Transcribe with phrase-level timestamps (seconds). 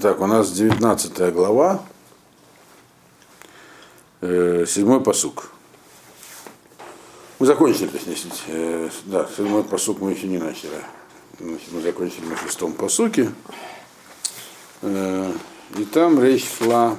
[0.00, 1.82] Так, у нас 19 глава,
[4.22, 5.50] э, седьмой посук.
[7.38, 8.16] Мы закончили, точнее,
[8.46, 10.82] э, да, седьмой посук мы еще не начали.
[11.38, 13.30] Значит, мы закончили на шестом посуке.
[14.80, 15.30] Э,
[15.76, 16.96] и там речь шла,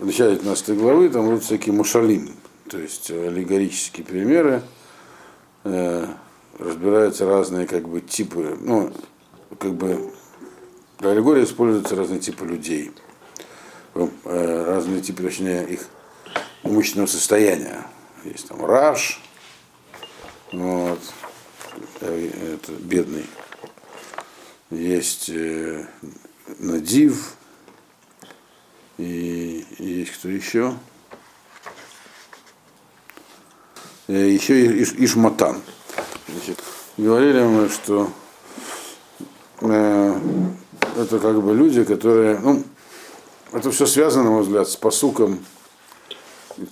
[0.00, 2.34] в начале 15 главы, там будут всякие мушалим,
[2.68, 4.62] то есть аллегорические примеры,
[5.62, 6.08] э,
[6.58, 8.92] разбираются разные как бы типы, ну,
[9.60, 10.12] как бы
[10.98, 12.92] для аллегории используются разные типы людей,
[13.94, 15.88] э, разные типы, точнее, их
[16.62, 17.86] имущественного состояния.
[18.24, 19.20] Есть там раш,
[20.52, 21.00] вот,
[22.00, 23.26] это бедный.
[24.70, 25.86] Есть э,
[26.58, 27.34] Надив,
[28.98, 30.74] и, и есть кто еще?
[34.08, 35.60] Э, еще Иш, Ишматан.
[36.28, 36.62] Значит,
[36.96, 38.10] говорили мы, что
[39.60, 40.20] э,
[40.96, 42.64] это как бы люди, которые, ну,
[43.52, 45.44] это все связано, на мой взгляд, с посуком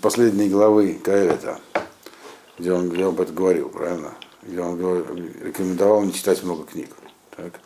[0.01, 1.61] последней главы Каэлета,
[2.59, 4.15] где он, где он об этом говорил, правильно?
[4.43, 6.91] Где он говорил, рекомендовал не читать много книг.
[7.37, 7.61] Так?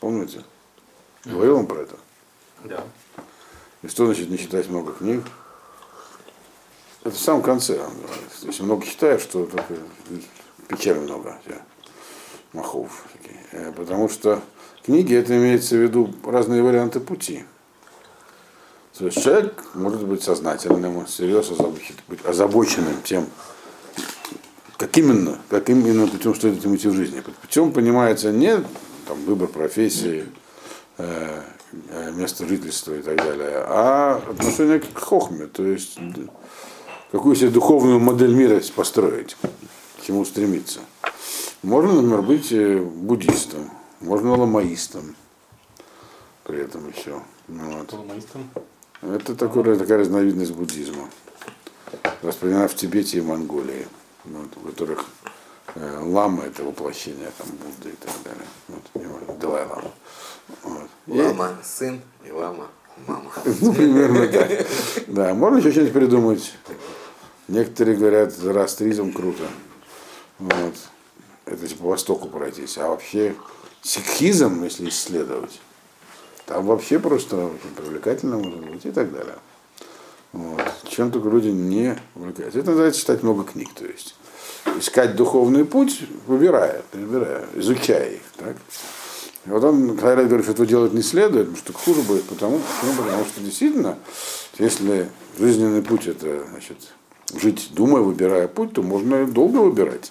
[0.00, 0.44] Помните?
[1.24, 1.96] Говорил он про это?
[2.64, 2.84] Да.
[3.82, 5.24] И что значит не читать много книг?
[7.02, 8.30] Это в самом конце он говорит.
[8.42, 9.64] Если много читаешь, что только
[10.68, 11.38] печали много.
[12.54, 13.04] Махов.
[13.52, 14.40] Э, потому что
[14.84, 17.44] книги это имеется в виду разные варианты пути.
[18.98, 21.72] То есть человек может быть сознательным, серьезно
[22.08, 23.26] быть озабоченным тем,
[24.76, 27.20] как именно, как именно путем стоит идти в жизни.
[27.20, 28.56] Под путем понимается не
[29.06, 30.26] там, выбор профессии,
[30.98, 31.42] э,
[31.90, 35.98] э, место жительства и так далее, а отношение к хохме, то есть
[37.10, 39.36] какую себе духовную модель мира построить,
[39.98, 40.80] к чему стремиться.
[41.64, 43.70] Можно, например, быть э, буддистом,
[44.00, 45.16] можно ламаистом
[46.42, 47.22] при этом еще.
[47.48, 47.90] Вот.
[47.90, 48.50] Ламаистом?
[49.00, 51.08] Это такая, такая разновидность буддизма,
[52.20, 53.88] распространена в Тибете и Монголии,
[54.26, 55.06] вот, у которых
[55.74, 58.46] э, лама это воплощение там, Будды и так далее.
[58.68, 59.90] Вот, Далай лама.
[60.64, 60.88] Вот.
[61.06, 61.64] Лама, и...
[61.64, 62.66] сын и лама,
[63.06, 63.32] мама.
[63.62, 64.66] Ну, примерно так.
[65.06, 66.52] Да, можно еще что-нибудь придумать.
[67.48, 69.44] Некоторые говорят, растризм круто.
[70.38, 70.74] Вот
[71.46, 73.34] это типа Востоку пройтись, а вообще
[73.82, 75.60] сикхизм, если исследовать,
[76.46, 79.36] там вообще просто очень привлекательно может быть и так далее.
[80.32, 80.62] Вот.
[80.88, 82.58] Чем только люди не увлекаются.
[82.58, 84.14] Это называется читать много книг, то есть
[84.78, 88.22] искать духовный путь, выбирая, перебирая, изучая их.
[88.36, 88.56] Так?
[89.46, 92.60] И вот он, когда говорит, что этого делать не следует, потому что хуже будет, потому,
[92.80, 93.02] почему?
[93.02, 93.98] потому что действительно,
[94.58, 96.78] если жизненный путь это значит,
[97.34, 100.10] жить, думая, выбирая путь, то можно долго выбирать.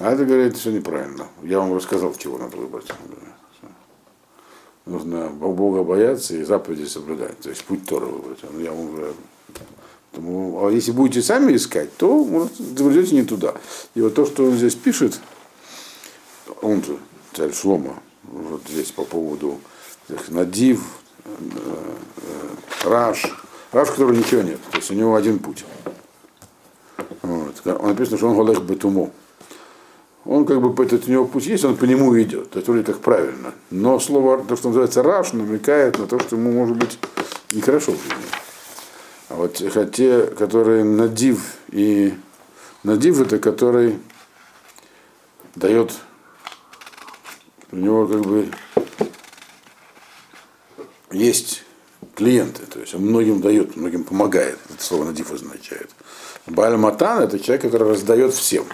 [0.00, 1.28] А это говорит, все неправильно.
[1.42, 2.86] Я вам рассказал, чего надо выбрать.
[4.86, 7.38] Нужно Бога бояться и заповеди соблюдать.
[7.40, 8.38] То есть путь Тора выбрать.
[8.58, 9.12] Я вам уже...
[10.10, 13.54] Поэтому, а если будете сами искать, то может, забредете не туда.
[13.94, 15.20] И вот то, что он здесь пишет,
[16.62, 16.96] он же,
[17.34, 19.60] царь Шлома, вот здесь по поводу
[20.28, 20.82] Надив,
[21.24, 21.30] э,
[22.84, 23.26] э, Раш,
[23.70, 25.64] Раш, которого ничего нет, то есть у него один путь.
[27.22, 27.62] Вот.
[27.64, 29.10] Он написано, что он Голех Бетумо
[30.30, 32.54] он как бы этот у него путь есть, он по нему идет.
[32.54, 33.52] Это вроде как правильно.
[33.72, 37.00] Но слово, то, что называется раш, намекает на то, что ему может быть
[37.50, 38.30] нехорошо в жизни.
[39.28, 39.60] А вот
[39.92, 42.14] те, которые надив и
[42.84, 43.98] надив это который
[45.56, 45.94] дает
[47.72, 48.48] у него как бы
[51.10, 51.64] есть
[52.14, 55.90] клиенты, то есть он многим дает, многим помогает, это слово надив означает.
[56.46, 58.64] Баль Матан это человек, который раздает всем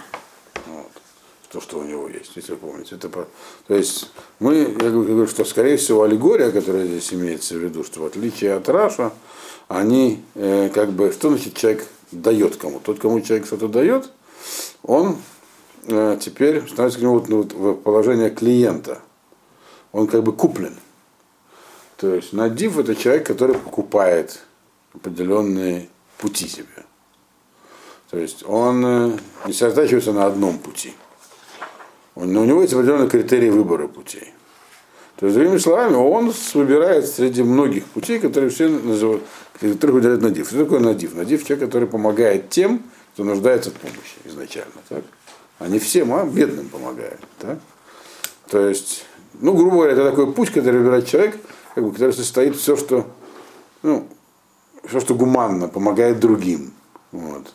[1.49, 2.95] то, что у него есть, если вы помните.
[2.95, 7.83] Это, то есть мы, я говорю, что скорее всего аллегория, которая здесь имеется в виду,
[7.83, 9.11] что в отличие от Раша,
[9.67, 12.79] они э, как бы, что значит человек дает кому?
[12.79, 14.09] Тот, кому человек что-то дает,
[14.83, 15.17] он
[15.87, 18.99] э, теперь становится к нему ну, вот, в положение клиента.
[19.91, 20.75] Он как бы куплен.
[21.97, 24.41] То есть надив это человек, который покупает
[24.93, 26.85] определенные пути себе.
[28.09, 30.93] То есть он э, не сосредотачивается на одном пути.
[32.25, 34.33] Но у него есть определенные критерии выбора путей.
[35.17, 39.23] То есть, другими словами, он выбирает среди многих путей, которые все называют,
[39.59, 40.47] которых выделяют надив.
[40.47, 41.15] Что такое надив?
[41.15, 42.83] Надив человек, который помогает тем,
[43.13, 44.73] кто нуждается в помощи изначально.
[44.89, 45.03] Так?
[45.59, 47.19] А не всем, а бедным помогает.
[47.39, 47.57] Так?
[48.49, 49.05] То есть,
[49.39, 51.37] ну, грубо говоря, это такой путь, который выбирает человек,
[51.73, 53.07] как бы, который состоит все, что,
[53.81, 54.07] ну,
[54.87, 56.73] все, что гуманно, помогает другим.
[57.11, 57.53] Вот.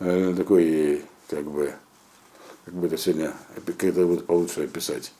[0.00, 1.72] Э, такой, как бы,
[2.66, 3.32] как бы это сегодня,
[3.64, 5.12] как это будет получше описать.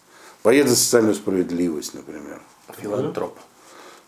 [0.43, 2.43] Боец за социальную справедливость, например.
[2.76, 3.38] Филантроп.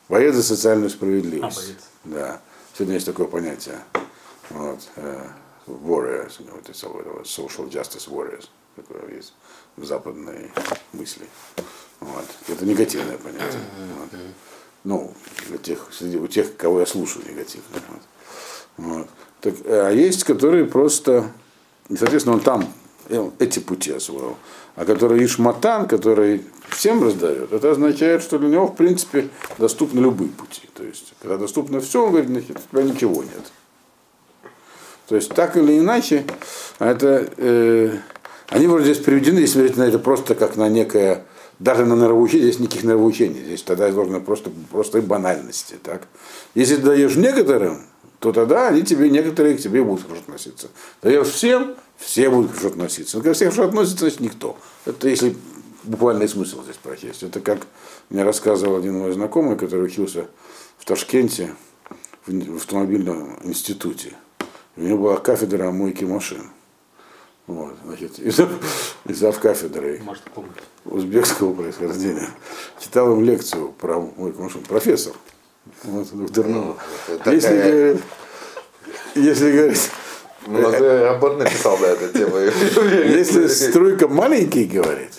[0.08, 1.58] Боец за социальную справедливость.
[1.58, 1.78] А, боец.
[2.04, 2.40] Да.
[2.74, 3.78] Сегодня есть такое понятие.
[4.50, 5.28] Вот, э,
[5.66, 9.34] warriors, вот это social justice warriors, такое есть
[9.76, 10.50] в западной
[10.92, 11.26] мысли.
[12.00, 12.24] Вот.
[12.48, 13.60] Это негативное понятие.
[13.98, 14.20] Вот.
[14.84, 15.14] Ну,
[15.48, 17.82] для тех, у тех, кого я слушаю, негативное.
[17.88, 18.02] Вот.
[18.78, 19.08] Вот.
[19.40, 21.30] Так, а есть, которые просто,
[21.88, 22.72] и, соответственно, он там
[23.38, 24.36] эти пути освоил.
[24.76, 29.28] А который Ишматан, который всем раздает, это означает, что для него, в принципе,
[29.58, 30.68] доступны любые пути.
[30.74, 34.52] То есть, когда доступно все, он говорит, значит, у тебя ничего нет.
[35.08, 36.24] То есть, так или иначе,
[36.78, 37.96] это, э,
[38.50, 41.24] они вроде здесь приведены, если смотреть на это просто как на некое,
[41.58, 45.76] даже на нравоучение, здесь никаких нравоучений, здесь тогда изложено просто, просто банальности.
[45.82, 46.02] Так?
[46.54, 47.80] Если ты даешь некоторым,
[48.20, 50.68] то тогда они тебе, некоторые к тебе будут относиться.
[51.02, 53.16] Даешь всем, все будут хорошо относиться.
[53.18, 54.56] Но когда все хорошо относятся, значит никто.
[54.86, 55.36] Это если
[55.84, 57.22] буквальный смысл здесь прочесть.
[57.22, 57.66] Это как
[58.10, 60.26] мне рассказывал один мой знакомый, который учился
[60.78, 61.54] в Ташкенте
[62.26, 64.14] в автомобильном институте.
[64.76, 66.50] У него была кафедра мойки машин.
[67.46, 68.50] Вот, значит, и зав,
[69.06, 70.50] и зав кафедрой Может, помню.
[70.84, 72.28] узбекского происхождения
[72.78, 74.62] читал им лекцию про мойку машин.
[74.64, 75.14] Профессор.
[75.84, 76.46] Вот, доктор
[77.08, 78.02] это Если, такая- говорит,
[79.14, 79.90] если говорит,
[80.46, 82.36] Много работ написал на эту тему.
[82.38, 85.12] если струйка маленький, говорит,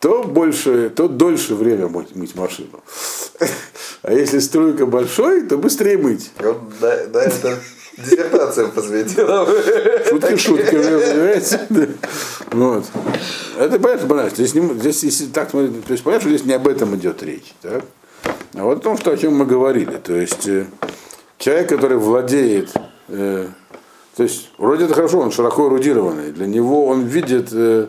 [0.00, 2.82] то больше, то дольше время мыть, мыть машину.
[4.02, 6.30] А если струйка большой, то быстрее мыть.
[6.38, 7.58] Вот, да, да, это
[7.96, 9.46] диссертацию посвятила.
[10.08, 11.60] Шутки шутками, понимаете?
[12.50, 12.84] Вот.
[13.58, 14.30] Это понятно, понятно.
[14.36, 17.22] Здесь, не- здесь если так смотреть, то есть понятно, что здесь не об этом идет
[17.22, 17.54] речь.
[17.62, 17.84] Так?
[18.54, 19.96] А вот о том, что, о чем мы говорили.
[19.96, 20.66] То есть э,
[21.38, 22.70] человек, который владеет,
[23.08, 23.48] э,
[24.16, 26.30] то есть вроде это хорошо, он широко эрудированный.
[26.30, 27.88] Для него он видит э,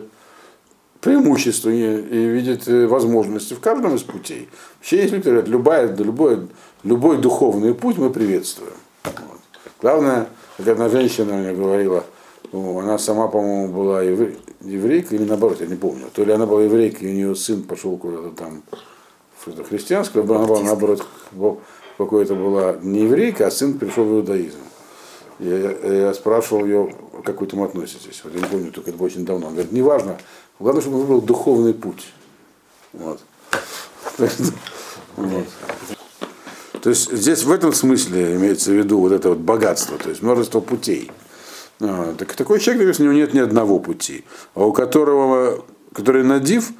[1.00, 4.48] преимущества и, видит э, возможности в каждом из путей.
[4.78, 6.48] Вообще которые говорят, любая, любой,
[6.82, 8.72] любой духовный путь мы приветствуем.
[9.04, 9.40] Вот.
[9.80, 10.26] Главное,
[10.56, 12.04] как одна женщина мне говорила,
[12.52, 16.06] она сама, по-моему, была евре- еврейка или наоборот, я не помню.
[16.12, 18.62] То ли она была еврейка, и у нее сын пошел куда-то там
[19.46, 21.06] это христианское, она была наоборот
[21.98, 24.58] какой-то была не еврейка, а сын пришел в иудаизм.
[25.38, 25.70] Я,
[26.06, 26.94] я спрашивал ее,
[27.24, 28.20] к этому относитесь.
[28.24, 29.48] Вот я не помню, только это было очень давно.
[29.48, 30.18] Он говорит, неважно,
[30.58, 32.06] главное, чтобы он выбрал духовный путь.
[32.92, 33.20] Вот.
[36.82, 40.22] То есть здесь в этом смысле имеется в виду вот это вот богатство, то есть
[40.22, 41.10] множество путей.
[41.80, 44.24] А, так, такой человек, если у него нет ни одного пути,
[44.54, 46.70] а у которого, который надив,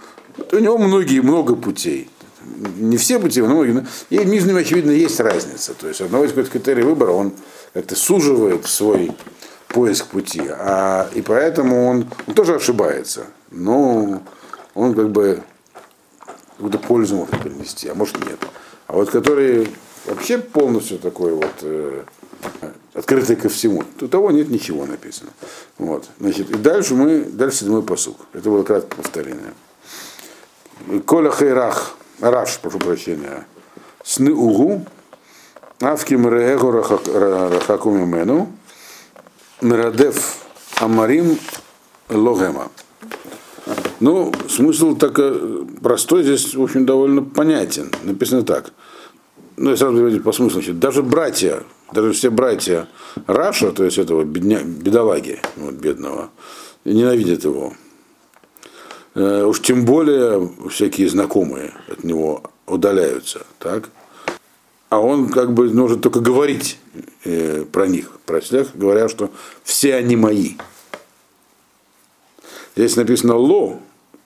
[0.52, 2.08] у него многие, много путей.
[2.78, 3.72] Не все пути, но многие.
[3.72, 5.74] но- И между ними, очевидно, есть разница.
[5.74, 7.32] То есть одного из какой-то критерий выбора, он
[7.76, 9.12] как-то суживает свой
[9.68, 13.26] поиск пути, а, и поэтому он, он тоже ошибается.
[13.50, 14.22] Но
[14.74, 15.42] он как бы
[16.52, 18.38] какую-то пользу может принести, а может нет.
[18.86, 19.68] А вот который
[20.06, 22.04] вообще полностью такой вот э,
[22.94, 25.28] открытый ко всему, у того нет ничего написано.
[25.76, 26.08] Вот.
[26.18, 28.16] Значит, и дальше мы, дальше седьмой посук.
[28.32, 29.52] Это было краткое повторение.
[31.04, 33.46] Коля Хейрах, Раш, прошу прощения,
[34.02, 34.86] сны угу,
[35.80, 38.48] авким реэгу рахаку мимену,
[39.60, 40.36] мирадев
[40.80, 41.38] амарим
[42.08, 42.70] логема.
[43.98, 47.90] Ну, смысл так э, простой, здесь, общем, довольно понятен.
[48.02, 48.72] Написано так.
[49.56, 50.60] Ну, я сразу говорю по смыслу.
[50.74, 51.62] Даже братья,
[51.92, 52.88] даже все братья
[53.26, 56.30] Раша, то есть этого бедня, бедолаги, вот, бедного,
[56.84, 57.72] ненавидят его.
[59.14, 63.88] Э, уж тем более всякие знакомые от него удаляются, так?
[64.96, 66.78] А он как бы может только говорить
[67.24, 69.30] э, про них, про всех, говоря, что
[69.62, 70.52] все они мои.
[72.74, 73.78] Здесь написано ло,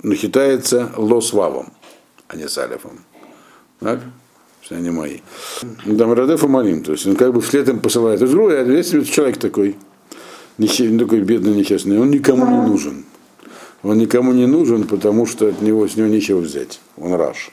[0.04, 1.72] но считается ло с вавом,
[2.28, 3.00] а не с алифом.
[3.80, 3.98] Так?
[4.60, 5.18] Все они мои.
[5.84, 8.20] Ну, Там Радеф и Малим, то есть он как бы вслед им посылает.
[8.20, 9.76] То есть, грубо говоря, если человек такой,
[10.56, 13.06] несчастный, такой бедный, несчастный, он никому не нужен.
[13.82, 16.80] Он никому не нужен, потому что от него, с него нечего взять.
[16.96, 17.50] Он раш.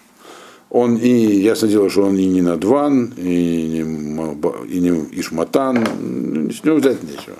[0.70, 6.52] Он и, ясно дело, что он и не Надван, и не, и не Ишматан, ну,
[6.52, 7.38] с него взять нечего.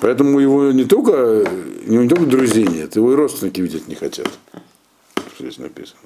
[0.00, 1.44] Поэтому его не только,
[1.86, 4.30] не только друзей нет, его и родственники видеть не хотят.
[5.34, 5.98] Что здесь написано.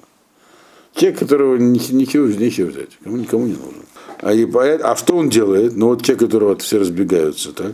[0.95, 3.85] Те, которого ни- ничего, нечего взять, кому никому не нужен.
[4.21, 5.75] А, и а что он делает?
[5.75, 7.73] Ну вот те, которого вот все разбегаются, так?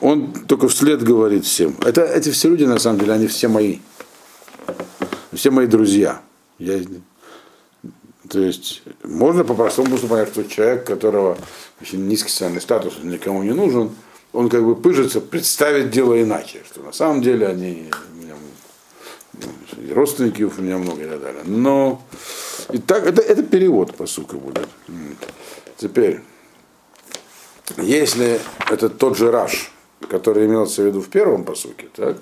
[0.00, 1.76] Он только вслед говорит всем.
[1.84, 3.78] Это, эти все люди, на самом деле, они все мои.
[5.32, 6.20] Все мои друзья.
[6.58, 6.80] Я,
[8.28, 11.36] то есть можно по-простому просто понять, что человек, которого
[11.80, 13.90] очень низкий социальный статус, он никому не нужен,
[14.32, 17.90] он как бы пыжится представить дело иначе, что на самом деле они,
[19.92, 21.42] родственников у меня много и так далее.
[21.44, 22.00] Но
[22.70, 24.68] и так, это, это перевод, по сути, будет.
[25.76, 26.20] Теперь,
[27.76, 29.72] если это тот же Раш,
[30.08, 32.16] который имелся в виду в первом посуке, так,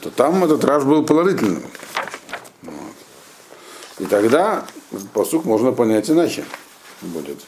[0.00, 1.62] то там этот Раш был положительным.
[4.00, 4.64] И тогда
[5.12, 6.44] посук можно понять иначе
[7.02, 7.38] будет.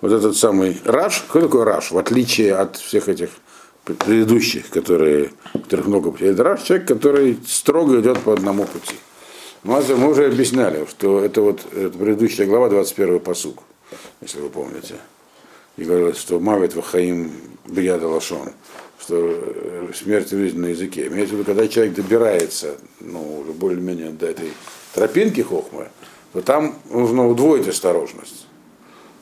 [0.00, 3.28] Вот этот самый Раш, кто такой Раш, в отличие от всех этих
[3.84, 6.30] предыдущих, которые, которых много путей.
[6.30, 8.96] Это Раш человек, который строго идет по одному пути.
[9.64, 13.62] Мы, мы уже объясняли, что это вот это предыдущая глава, 21 посук,
[14.22, 14.94] если вы помните.
[15.76, 17.32] И говорилось, что Мавит Вахаим
[17.66, 18.52] Бияда Лашон,
[18.98, 21.08] что э, смерть и жизнь на языке.
[21.08, 24.52] Имеется в виду, когда человек добирается, ну, уже более-менее до этой
[24.98, 25.88] тропинки хохмы,
[26.32, 28.46] то там нужно удвоить осторожность.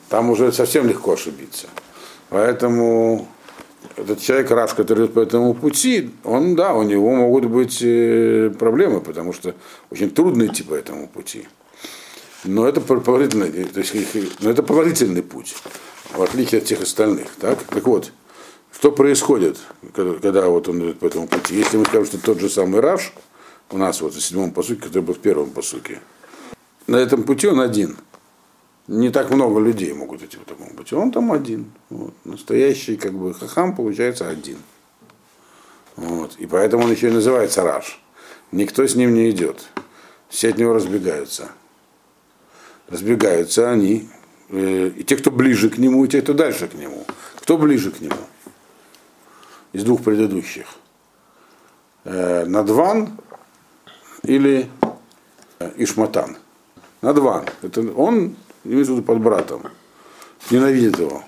[0.09, 1.67] Там уже совсем легко ошибиться.
[2.29, 3.27] Поэтому
[3.95, 8.51] этот человек, Раш, который идет по этому пути, он, да, у него могут быть э,
[8.57, 9.53] проблемы, потому что
[9.91, 11.47] очень трудно идти по этому пути.
[12.43, 13.93] Но это положительный, то есть,
[14.39, 15.55] но это положительный путь,
[16.13, 17.27] в отличие от всех остальных.
[17.39, 18.11] Так, так вот,
[18.73, 19.57] что происходит,
[19.93, 21.55] когда, когда вот он идет по этому пути?
[21.55, 23.13] Если мы скажем, что тот же самый Раш,
[23.69, 25.99] у нас вот в седьмом посуке, который был в первом посуке,
[26.87, 27.97] на этом пути он один–
[28.87, 30.95] не так много людей могут идти по такому пути.
[30.95, 31.71] Он там один.
[31.89, 32.13] Вот.
[32.23, 34.57] Настоящий как бы хахам получается один.
[35.97, 36.35] Вот.
[36.37, 38.01] И поэтому он еще и называется Раш.
[38.51, 39.67] Никто с ним не идет.
[40.29, 41.49] Все от него разбегаются.
[42.87, 44.09] Разбегаются они.
[44.49, 47.05] Э, и те, кто ближе к нему, и те, кто дальше к нему.
[47.35, 48.15] Кто ближе к нему?
[49.73, 50.67] Из двух предыдущих.
[52.05, 53.17] Э, Надван
[54.27, 54.69] или
[55.59, 56.37] э, Ишматан.
[57.01, 57.45] Надван.
[57.61, 59.61] Это он имеется в виду под братом,
[60.51, 61.23] ненавидит его.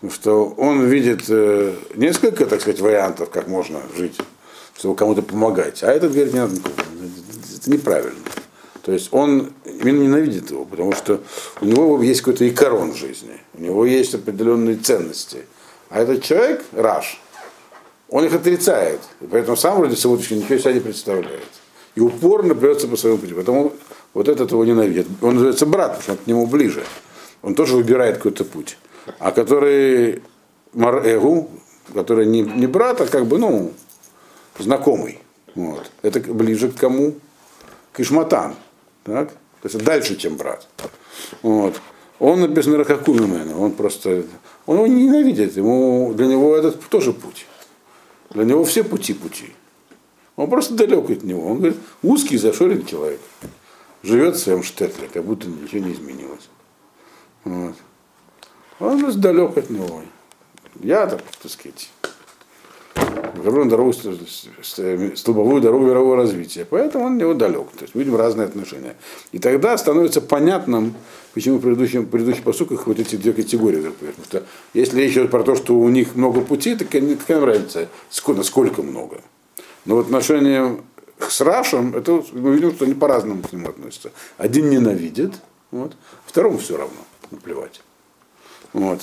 [0.00, 4.18] Потому что он видит э, несколько, так сказать, вариантов, как можно жить,
[4.76, 5.82] чтобы кому-то помогать.
[5.82, 8.18] А этот говорит, не надо Это неправильно.
[8.82, 11.20] То есть он именно ненавидит его, потому что
[11.60, 15.44] у него есть какой-то икорон жизни, у него есть определенные ценности.
[15.90, 17.20] А этот человек, Раш,
[18.08, 19.00] он их отрицает.
[19.30, 21.59] Поэтому сам вроде сегодня ничего себя не представляет.
[22.00, 23.34] И упорно придется по своему пути.
[23.34, 23.74] Поэтому
[24.14, 25.06] вот этот его ненавидит.
[25.20, 26.82] Он называется брат, потому что он к нему ближе.
[27.42, 28.78] Он тоже выбирает какой-то путь.
[29.18, 30.22] А который
[30.72, 31.50] Марэгу,
[31.92, 33.72] который не, не брат, а как бы, ну,
[34.58, 35.18] знакомый.
[35.54, 35.90] Вот.
[36.00, 37.16] Это ближе к кому?
[37.92, 38.54] К Ишматан.
[39.04, 39.32] Так?
[39.60, 40.66] То есть дальше, чем брат.
[41.42, 41.82] Вот.
[42.18, 44.24] Он написан Рахакумимена, он просто,
[44.64, 47.46] он его ненавидит, ему, для него этот тоже путь.
[48.30, 49.52] Для него все пути пути.
[50.40, 51.46] Он просто далек от него.
[51.46, 53.20] Он говорит, узкий зашорен человек
[54.02, 56.48] живет в своем штетле, как будто ничего не изменилось.
[57.44, 57.74] Вот.
[58.78, 60.02] Он просто далек от него.
[60.80, 61.90] Я так, так сказать,
[63.34, 66.64] на дорогу, столбовую дорогу мирового развития.
[66.64, 67.70] Поэтому он от него далек.
[67.72, 68.96] То есть видим разные отношения.
[69.32, 70.94] И тогда становится понятным,
[71.34, 73.82] почему в предыдущем, в предыдущих посуках вот эти две категории.
[73.90, 77.88] Потому что если речь идет про то, что у них много путей, так какая разница,
[78.08, 79.20] сколько, насколько много.
[79.84, 80.82] Но в отношении
[81.18, 84.12] с Рашем, это мы видим, что они по-разному к нему относятся.
[84.38, 85.34] Один ненавидит,
[85.70, 85.94] вот,
[86.26, 87.82] второму все равно, наплевать.
[88.72, 89.00] Вот.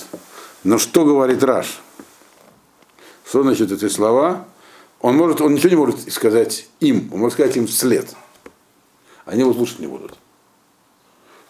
[0.64, 1.80] Но что говорит Раш?
[3.26, 4.46] Что значит эти слова?
[5.00, 8.14] Он, может, он ничего не может сказать им, он может сказать им вслед.
[9.24, 10.16] Они его слушать не будут.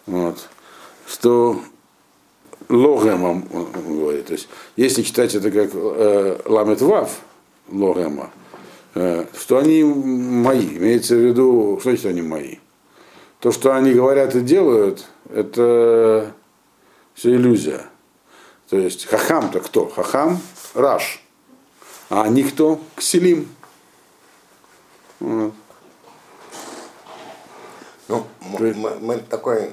[0.05, 0.49] Вот.
[1.07, 1.61] Что
[2.67, 7.19] логемом, он, говорит, то есть, если читать это как э, ламет вав,
[7.71, 8.31] логема,
[8.93, 10.77] что они мои.
[10.77, 12.55] Имеется в виду, что значит они мои?
[13.39, 16.33] То, что они говорят и делают, это
[17.13, 17.85] все иллюзия.
[18.69, 19.87] То есть хахам-то кто?
[19.87, 20.39] Хахам
[20.73, 21.23] Раш.
[22.09, 22.81] А они кто?
[22.95, 23.47] Кселим.
[25.19, 25.53] Вот.
[28.07, 28.25] Ну,
[28.57, 29.71] мы, мы такой.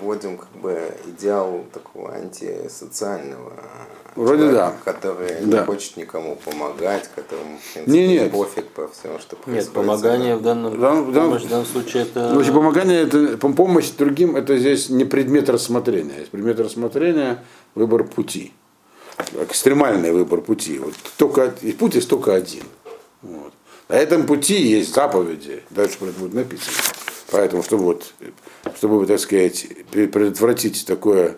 [0.00, 3.52] Вводим как бы идеал такого антисоциального
[4.18, 4.92] Вроде человек, да.
[4.92, 5.60] Который да.
[5.60, 8.32] не хочет никому помогать, которому в принципе, не, нет.
[8.32, 9.64] пофиг по всему, что происходит.
[9.64, 12.30] Нет, помогание в данном, дан, помощь, в данном случае это...
[12.30, 16.18] Значит, помогание, это, помощь другим, это здесь не предмет рассмотрения.
[16.18, 17.44] Есть предмет рассмотрения
[17.76, 18.52] выбор пути.
[19.34, 20.78] Экстремальный выбор пути.
[20.78, 22.64] Вот только, и путь есть только один.
[23.22, 23.52] Вот.
[23.88, 25.62] На этом пути есть заповеди.
[25.70, 26.74] Дальше про это будет написано.
[27.30, 28.12] Поэтому, чтобы, вот,
[28.76, 31.36] чтобы так сказать, предотвратить такое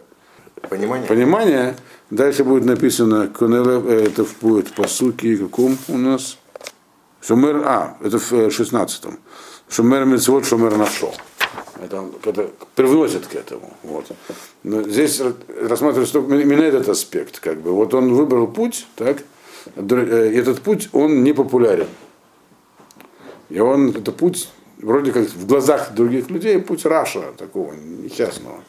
[0.68, 1.76] понимание, понимание
[2.10, 6.38] Дальше будет написано, э, это будет по сути каком у нас?
[7.20, 9.12] Шумер, а, это в 16-м.
[9.12, 9.16] Э,
[9.68, 11.14] Шумер Мецвод, Шумер нашел.
[11.80, 13.72] Это, это привносит к этому.
[13.84, 14.06] Вот.
[14.64, 15.22] Но здесь
[15.60, 17.38] рассматривается именно этот аспект.
[17.38, 17.70] Как бы.
[17.70, 19.18] Вот он выбрал путь, так,
[19.76, 21.86] э, этот путь, он не популярен.
[23.50, 24.48] И он, это путь,
[24.82, 28.60] вроде как в глазах других людей, путь Раша, такого несчастного.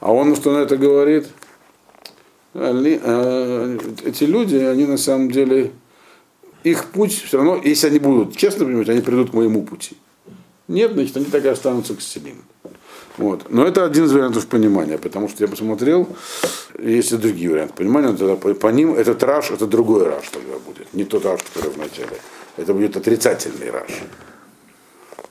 [0.00, 1.28] А он, что на это говорит,
[2.54, 5.72] э, эти люди, они на самом деле,
[6.64, 9.96] их путь все равно, если они будут честно понимать, они придут к моему пути.
[10.68, 12.42] Нет, значит, они так и останутся к Селим.
[13.16, 13.50] Вот.
[13.50, 16.08] Но это один из вариантов понимания, потому что я посмотрел,
[16.78, 20.58] есть и другие варианты понимания, тогда по, по ним этот раш, это другой раш тогда
[20.64, 22.16] будет, не тот раш, который в начале.
[22.56, 23.90] Это будет отрицательный раш.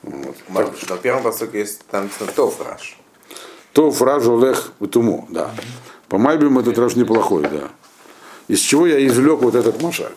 [0.02, 0.36] Вот.
[0.48, 2.98] Может на первом посылке есть там тов раш.
[3.72, 5.50] Тов раш олех тумо, да.
[6.08, 7.68] По Майбим этот раш неплохой, да.
[8.48, 10.12] Из чего я извлек вот этот машаль,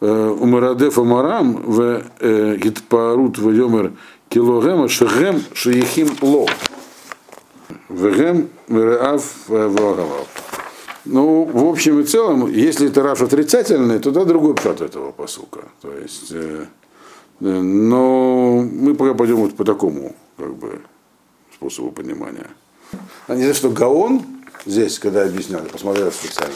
[0.00, 3.92] Умарадеф Амарам в Гитпарут в Йомер
[4.28, 6.46] килогема шехем шеихим ло.
[7.88, 10.26] Вегем мереав влагалав.
[11.04, 15.60] Ну, в общем и целом, если это раш отрицательный, то да другой пшат этого посука.
[15.80, 16.66] То есть, э,
[17.40, 20.80] но мы пока пойдем вот по такому как бы,
[21.54, 22.48] способу понимания.
[23.26, 24.22] А не за что Гаон
[24.66, 26.54] здесь, когда объяснял, посмотрел специально,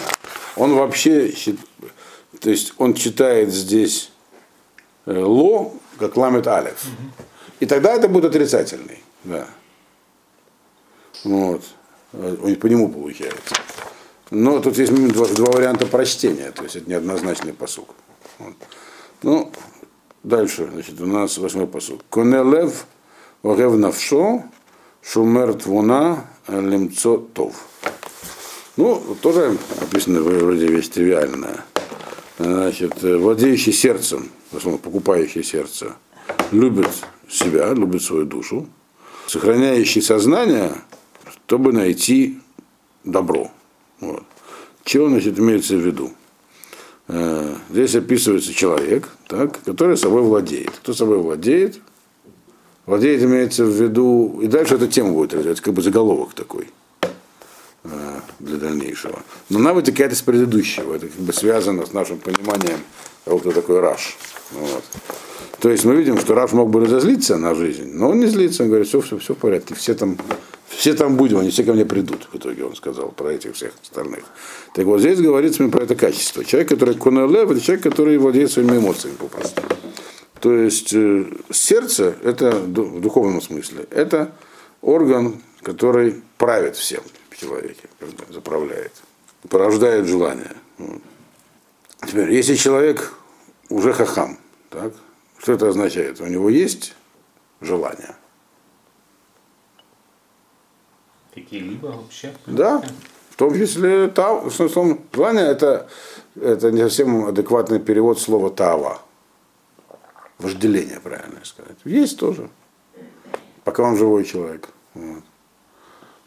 [0.56, 1.34] он вообще,
[2.40, 4.10] то есть он читает здесь
[5.06, 6.84] э, ло, как ламет алев.
[7.60, 9.02] И тогда это будет отрицательный.
[9.24, 9.46] Да.
[11.24, 11.62] Вот.
[12.10, 13.54] По нему получается.
[14.30, 17.94] Но тут есть два, два варианта прочтения, то есть это неоднозначный посук.
[18.38, 18.54] Вот.
[19.22, 19.52] Ну,
[20.22, 22.02] дальше, значит, у нас восьмой посук.
[22.10, 22.86] Конелев
[23.42, 24.44] огев навшо,
[25.02, 27.54] шумер твуна, лемцо тов.
[28.76, 31.64] Ну, тоже написано вроде вещь тривиальная.
[32.38, 35.94] Значит, владеющий сердцем, в основном покупающий сердце,
[36.50, 36.88] любит
[37.28, 38.66] себя, любит свою душу,
[39.26, 40.72] сохраняющий сознание,
[41.46, 42.40] чтобы найти
[43.04, 43.50] добро.
[44.00, 44.24] Вот.
[44.84, 46.10] Чего, значит, имеется в виду?
[47.08, 50.70] Э, здесь описывается человек, так, который собой владеет.
[50.70, 51.78] Кто собой владеет?
[52.86, 56.68] Владеет имеется в виду, и дальше эта тема будет развиваться, как бы заголовок такой
[57.84, 59.20] э, для дальнейшего.
[59.48, 62.80] Но она вытекает из предыдущего, это как бы связано с нашим пониманием
[63.24, 64.16] того, кто такой Раш.
[64.52, 64.84] Вот.
[65.60, 68.64] То есть мы видим, что Раф мог бы разозлиться на жизнь, но он не злится,
[68.64, 70.18] он говорит, все, все, все в порядке, все там,
[70.76, 73.72] все там будем, они все ко мне придут, в итоге он сказал про этих всех
[73.82, 74.24] остальных.
[74.74, 76.44] Так вот здесь говорится мне про это качество.
[76.44, 79.62] Человек, который конелев, это человек, который владеет своими эмоциями попросту.
[80.40, 84.32] То есть э, сердце, это в духовном смысле, это
[84.80, 87.88] орган, который правит всем в человеке,
[88.30, 88.92] заправляет,
[89.48, 90.52] порождает желание.
[92.06, 93.12] Теперь, если человек
[93.68, 94.38] уже хахам,
[94.70, 94.92] так,
[95.38, 96.20] что это означает?
[96.20, 96.94] У него есть
[97.60, 98.16] желание?
[101.34, 102.32] Какие-либо вообще?
[102.46, 102.82] Да.
[103.30, 105.88] В том числе тав, в смысле, желание это,
[106.40, 109.00] это не совсем адекватный перевод слова тава.
[110.38, 111.76] Вожделение, правильно сказать.
[111.84, 112.50] Есть тоже.
[113.64, 114.68] Пока он живой человек.
[114.94, 115.22] Вот.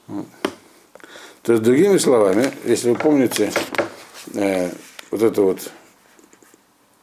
[0.08, 0.26] Вот.
[1.44, 3.52] То есть, другими словами, если вы помните,
[4.34, 4.72] э,
[5.12, 5.72] вот это вот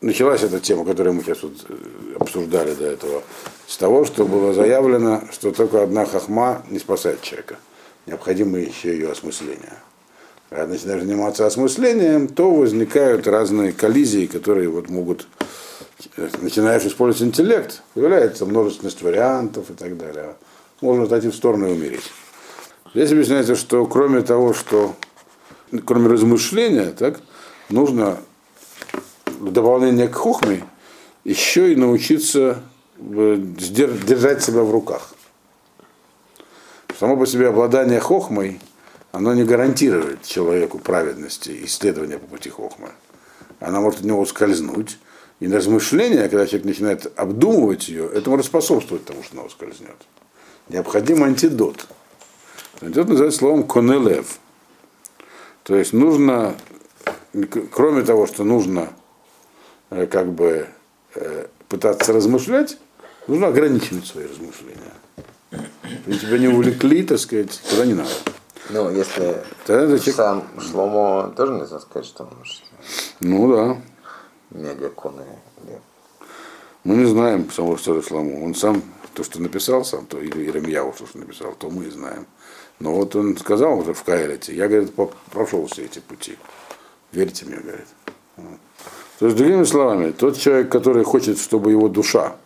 [0.01, 3.23] началась эта тема, которую мы сейчас вот э, обсуждали до этого,
[3.69, 7.57] с того, что было заявлено, что только одна хахма не спасает человека.
[8.07, 9.75] Необходимо еще ее осмысление.
[10.51, 15.27] Когда начинаешь заниматься осмыслением, то возникают разные коллизии, которые вот могут
[16.17, 20.35] э, начинаешь использовать интеллект, появляется множественность вариантов и так далее.
[20.81, 22.11] Можно отойти в сторону и умереть.
[22.93, 24.95] Здесь объясняется, что кроме того, что
[25.87, 27.21] кроме размышления, так,
[27.71, 28.19] нужно
[29.41, 30.65] дополнение к хухме,
[31.25, 32.63] еще и научиться
[32.99, 35.15] э, держать себя в руках.
[37.03, 38.61] Само по себе обладание хохмой,
[39.11, 42.91] оно не гарантирует человеку праведности и исследования по пути хохмы.
[43.59, 44.99] Она может от него скользнуть.
[45.41, 49.97] И на размышление, когда человек начинает обдумывать ее, это может способствовать тому, что она скользнет.
[50.69, 51.89] Необходим антидот.
[52.81, 54.39] Антидот называется словом конелев.
[55.65, 56.55] То есть нужно,
[57.73, 58.91] кроме того, что нужно
[59.93, 60.69] Э, как бы
[61.17, 62.79] э, пытаться размышлять,
[63.27, 64.92] нужно ограничивать свои размышления.
[66.07, 68.11] И тебя не увлекли, так сказать, туда не надо.
[68.71, 70.15] Ну, если Тогда человек...
[70.15, 72.31] сам Шломо тоже нельзя сказать, что он
[73.21, 73.83] Ну да.
[74.51, 75.25] Мегаконы.
[76.85, 78.45] Мы не знаем самого историю Шломо.
[78.45, 78.83] Он сам
[79.15, 82.27] то, что написал сам, то или Иеремьяу, то, что написал, то мы и знаем.
[82.81, 84.93] Но вот он сказал уже в Каэлете, я, говорит,
[85.31, 86.37] прошел все эти пути.
[87.13, 87.87] Верьте мне, говорит.
[89.19, 92.37] То есть, другими словами, тот человек, который хочет, чтобы его душа,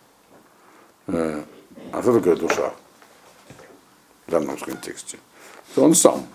[1.07, 1.41] э,
[1.91, 2.73] а что такое душа
[4.27, 5.17] в данном контексте,
[5.73, 6.25] то он сам.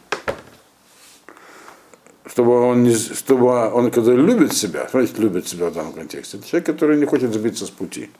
[2.24, 6.46] Чтобы он, не, чтобы он, когда любит себя, смотрите, любит себя в данном контексте, это
[6.46, 8.10] человек, который не хочет сбиться с пути.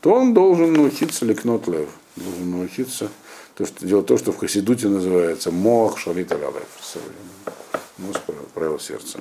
[0.00, 1.88] то он должен научиться лекнот лев.
[2.16, 3.08] Должен научиться
[3.54, 6.66] то, что, делать то, что в Хасидуте называется мох шалит алалев.
[7.98, 8.20] Мозг
[8.54, 9.20] правил сердцем.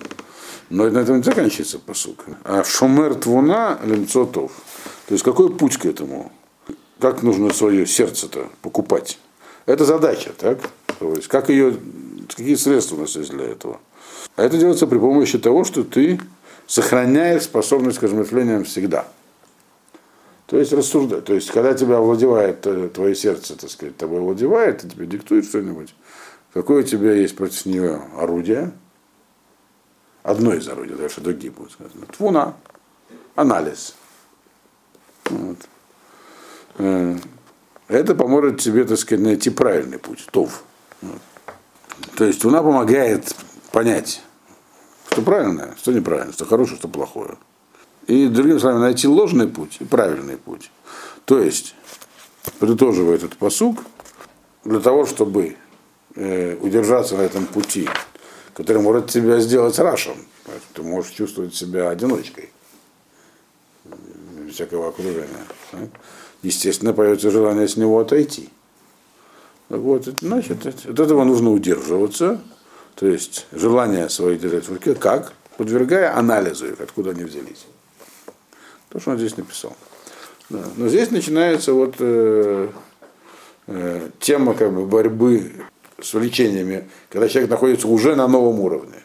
[0.69, 2.25] Но на этом не заканчивается посук.
[2.43, 4.51] А шумер твуна лемцотов.
[5.07, 6.31] То есть какой путь к этому?
[6.99, 9.19] Как нужно свое сердце-то покупать?
[9.65, 10.59] Это задача, так?
[10.99, 11.77] То есть как ее,
[12.27, 13.79] какие средства у нас есть для этого?
[14.35, 16.19] А это делается при помощи того, что ты
[16.67, 19.07] сохраняешь способность к размышлениям всегда.
[20.47, 21.25] То есть рассуждать.
[21.25, 25.45] То есть, когда тебя овладевает э, твое сердце, так сказать, тобой овладевает, и тебе диктует
[25.45, 25.95] что-нибудь,
[26.53, 28.71] какое у тебя есть против нее орудие,
[30.21, 32.05] одно из орудий, дальше другие будут сказаны.
[32.15, 32.55] Твуна,
[33.35, 33.95] анализ.
[35.25, 35.57] Вот.
[37.93, 40.63] Это поможет тебе, так сказать, найти правильный путь, тов.
[42.15, 43.35] То есть она помогает
[43.71, 44.23] понять,
[45.11, 47.37] что правильное, что неправильное, что хорошее, что плохое.
[48.07, 50.71] И, другими словами, найти ложный путь и правильный путь.
[51.25, 51.75] То есть,
[52.57, 53.83] подытоживая этот посук,
[54.63, 55.55] для того, чтобы
[56.15, 57.87] э, удержаться на этом пути,
[58.55, 60.15] который может тебя сделать рашем,
[60.73, 62.49] ты можешь чувствовать себя одиночкой,
[64.49, 65.45] всякого окружения.
[65.73, 65.79] Да?
[66.43, 68.49] Естественно, появится желание с него отойти.
[69.69, 72.39] Так вот, значит, от этого нужно удерживаться,
[72.95, 75.33] то есть желание свое держать в руке, как?
[75.57, 77.65] Подвергая анализу их, откуда они взялись.
[78.89, 79.75] То, что он здесь написал.
[80.49, 80.59] Да.
[80.75, 82.69] Но здесь начинается вот э,
[83.67, 85.53] э, тема как бы борьбы
[85.99, 89.01] с влечениями, когда человек находится уже на новом уровне.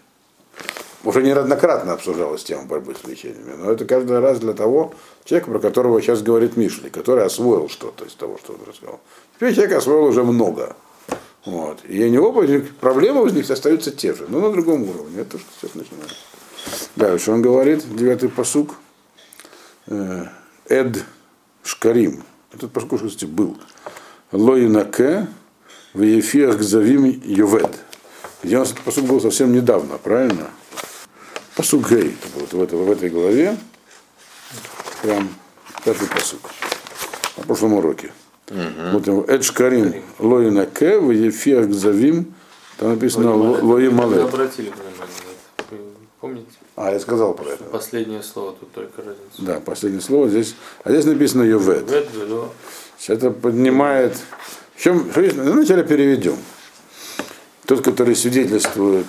[1.05, 5.61] Уже неоднократно обсуждалась тема борьбы с влечениями, но это каждый раз для того человека, про
[5.61, 8.99] которого сейчас говорит Мишли, который освоил что-то из того, что он рассказал.
[9.37, 10.75] Теперь человек освоил уже много.
[11.45, 11.79] Вот.
[11.89, 12.33] И у него
[12.81, 15.21] проблемы них остаются те же, но на другом уровне.
[15.21, 16.17] Это что сейчас начинается.
[16.97, 18.75] Дальше он говорит, девятый посук.
[19.87, 20.25] Э,
[20.69, 21.05] Эд
[21.63, 22.25] Шкарим.
[22.53, 23.57] Этот посук, кстати, был.
[24.33, 25.29] Лоинаке
[25.95, 27.71] в Ефиах Завим Ювед.
[28.43, 30.51] Где нас этот посук был совсем недавно, правильно?
[31.59, 33.57] Посук Гей, вот в, этой, в этой главе,
[35.03, 35.29] прям
[35.85, 36.39] пятый посук,
[37.37, 38.13] на прошлом уроке.
[38.93, 42.33] Вот Эд Шкарим Лоинаке в Ефиах Завим,
[42.77, 44.33] там написано Лои Вы Малет.
[44.33, 45.89] обратили внимание,
[46.21, 46.47] помните?
[46.77, 47.65] А, я сказал про это.
[47.65, 49.39] Последнее слово, тут только разница.
[49.39, 50.55] Да, последнее слово здесь.
[50.85, 51.83] А здесь написано ведо.
[53.09, 54.17] Это поднимает.
[54.77, 55.11] В чем?
[55.13, 56.37] Ну, вначале переведем.
[57.67, 59.07] Тот, который свидетельствует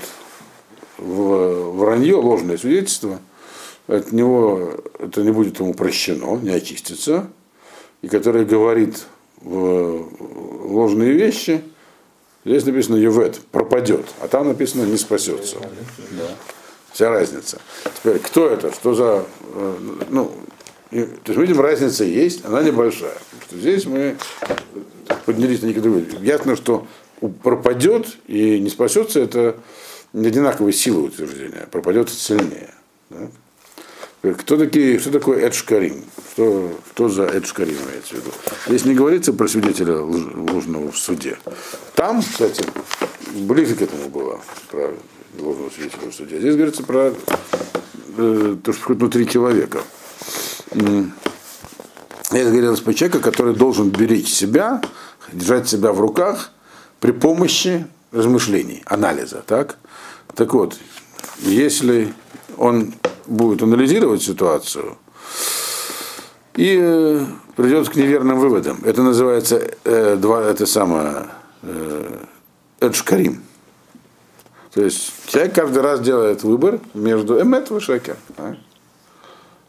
[0.99, 3.19] в вранье, ложное свидетельство,
[3.87, 7.27] от него это не будет ему прощено, не очистится.
[8.01, 9.05] И который говорит
[9.41, 10.07] в
[10.71, 11.61] ложные вещи,
[12.45, 15.57] здесь написано Ювет, пропадет, а там написано не спасется.
[16.11, 16.23] Да.
[16.93, 17.59] Вся разница.
[17.97, 18.71] Теперь, кто это?
[18.73, 19.25] Что за.
[19.53, 19.75] э,
[20.09, 20.31] Ну,
[20.91, 23.13] и- то есть, мы видим, разница есть, она небольшая.
[23.47, 24.15] Что здесь мы
[25.25, 26.05] поднялись на некоторые.
[26.21, 26.87] Ясно, что
[27.43, 29.57] пропадет и не спасется, это
[30.13, 31.67] не одинаковые силы утверждения.
[31.71, 32.73] Пропадет сильнее.
[33.09, 33.29] да.
[34.21, 36.03] Кто такие, что такое Эдшкарим?
[36.33, 38.31] Что, что за Эдшкарим имеется в виду?
[38.67, 41.37] Здесь не говорится про свидетеля ложного в суде.
[41.95, 42.65] Там, кстати,
[43.33, 44.93] ближе к этому было, про
[45.39, 46.37] ложного свидетеля в суде.
[46.39, 47.13] Здесь говорится про
[48.17, 49.79] э, то, что внутри человека.
[50.71, 54.81] Это говорилось про человека, который должен беречь себя,
[55.31, 56.51] держать себя в руках
[56.99, 59.43] при помощи размышлений, анализа.
[59.47, 59.77] Так,
[60.35, 60.77] так вот,
[61.39, 62.13] если
[62.57, 62.93] он
[63.27, 64.97] будет анализировать ситуацию
[66.55, 71.27] и э, придет к неверным выводам, это называется э, два, это самое
[71.61, 72.25] э,
[72.79, 73.43] Эдшкарим.
[74.73, 78.17] То есть человек каждый раз делает выбор между эмет и шекер.
[78.37, 78.57] да.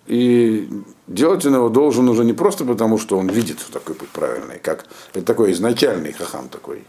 [0.06, 0.68] И
[1.06, 4.86] делать он его должен уже не просто потому, что он видит, такой путь правильный, как
[5.14, 6.84] это такой изначальный хахам такой,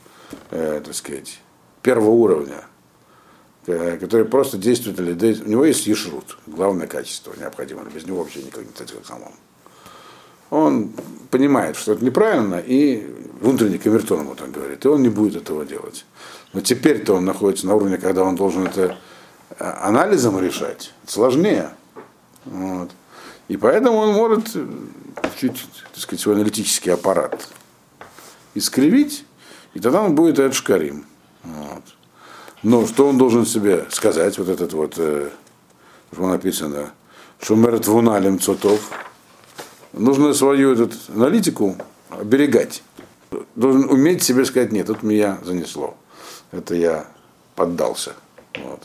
[0.50, 1.40] э, так сказать,
[1.84, 2.66] первого уровня,
[3.66, 8.72] который просто действует, у него есть ешрут, главное качество необходимое, без него вообще никак не
[8.72, 9.34] стать хахамом.
[10.50, 10.92] Он
[11.30, 13.08] понимает, что это неправильно, и
[13.40, 16.06] внутренне камертоном вот он говорит, и он не будет этого делать.
[16.54, 18.98] Но теперь-то он находится на уровне, когда он должен это
[19.58, 21.70] э, анализом решать, сложнее.
[22.46, 22.92] Вот.
[23.48, 24.68] И поэтому он может э,
[25.38, 27.48] чуть, так сказать, свой аналитический аппарат
[28.54, 29.26] искривить,
[29.74, 31.06] и тогда он будет Эдшкарим.
[31.44, 31.84] Вот.
[32.64, 35.30] Но что он должен себе сказать, вот этот вот, э,
[36.14, 36.92] что написано,
[37.42, 38.92] Шумер Твуналем Цотов,
[39.94, 41.76] нужно свою этот аналитику
[42.10, 42.84] оберегать.
[43.56, 45.96] Должен уметь себе сказать, нет, тут меня занесло.
[46.52, 47.08] Это я
[47.56, 48.14] поддался.
[48.56, 48.84] Вот.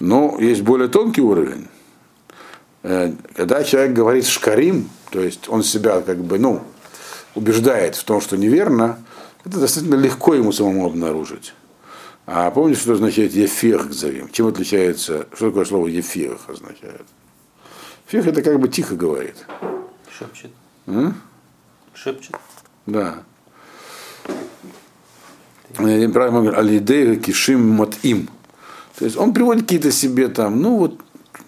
[0.00, 1.68] Но есть более тонкий уровень.
[2.82, 6.62] э, когда человек говорит шкарим, то есть он себя как бы, ну,
[7.36, 8.98] убеждает в том, что неверно,
[9.44, 11.54] это достаточно легко ему самому обнаружить.
[12.26, 14.28] А помните, что означает ефех завим?
[14.30, 17.04] Чем отличается, что такое слово ефех означает?
[18.06, 19.46] Фех это как бы тихо говорит.
[20.16, 20.50] Шепчет.
[20.86, 21.20] М?
[21.94, 22.36] Шепчет.
[22.86, 23.24] Да.
[25.74, 28.28] Правильно алидея кишим матим.
[28.98, 31.00] То есть он приводит какие-то себе там, ну вот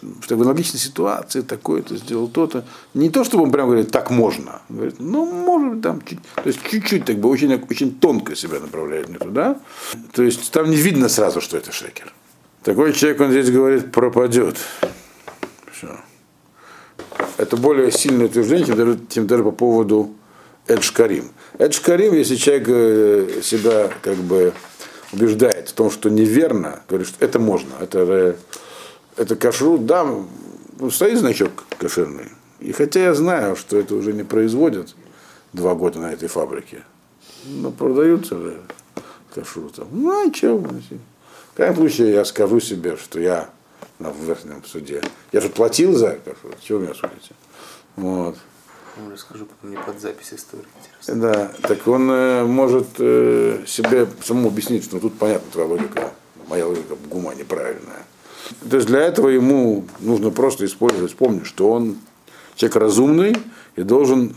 [0.05, 2.65] в аналогичной ситуации такое-то сделал то-то.
[2.95, 4.63] Не то, чтобы он прям говорит, так можно.
[4.69, 8.61] Он говорит, ну, может, там, чуть, то есть чуть-чуть, так бы, очень, очень тонко себя
[8.61, 9.59] направляет не туда.
[10.13, 12.13] То есть там не видно сразу, что это шекер.
[12.63, 14.57] Такой человек, он здесь говорит, пропадет.
[15.73, 15.89] Все.
[17.37, 20.15] Это более сильное утверждение, чем даже, чем даже по поводу
[20.67, 21.31] Эдшкарим.
[21.59, 24.53] Эдшкарим, если человек э, себя как бы
[25.13, 28.37] убеждает в том, что неверно, говорит, что это можно, это
[29.17, 32.31] это кашрут, да, ну, стоит значок кошерный.
[32.61, 34.95] И хотя я знаю, что это уже не производят
[35.53, 36.83] два года на этой фабрике,
[37.45, 38.61] но продаются же
[39.35, 39.89] кашрутом.
[39.93, 40.57] Ну, а что?
[40.57, 43.51] В крайнем случае я скажу себе, что я
[43.99, 45.03] на верхнем суде.
[45.33, 46.61] Я же платил за кашрут.
[46.61, 47.35] Чего меня судите?
[47.97, 48.37] Вот.
[48.97, 50.65] Ну, расскажу потом мне под запись истории.
[50.79, 51.21] Интересно.
[51.21, 56.13] Да, так он э, может э, себе самому объяснить, что тут понятно твоя логика,
[56.49, 58.05] моя логика гума неправильная.
[58.69, 61.97] То есть для этого ему нужно просто использовать, помню, что он
[62.57, 63.37] человек разумный
[63.77, 64.35] и должен,